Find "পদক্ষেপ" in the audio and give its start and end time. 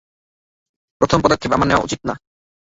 1.21-1.51